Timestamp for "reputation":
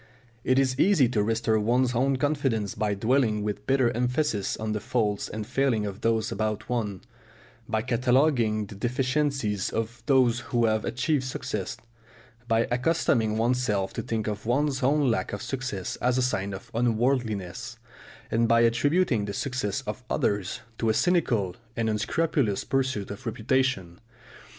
23.27-23.99